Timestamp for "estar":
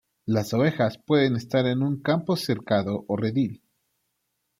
1.35-1.67